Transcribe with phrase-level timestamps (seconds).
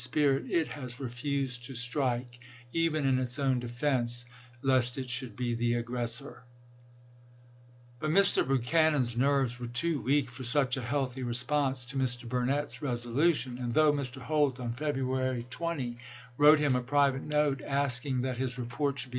[0.01, 2.39] spirit, it has refused to strike,
[2.73, 6.41] even in its own defense, ^J; ^JH1, lest it should be the aggressor.
[7.99, 8.47] *mlm But Mr.
[8.47, 12.27] Buchanan's nerves were too weak for such a healthy response to Mr.
[12.27, 14.19] Burnett's resolution, ^Life of and though Mr.
[14.23, 15.99] Holt, on February 20,
[16.35, 16.79] wrote him an!"bvoi.
[16.83, 19.09] a private note, asking that his report should be "493!